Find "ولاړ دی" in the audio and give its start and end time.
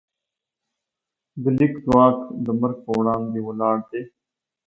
3.47-4.01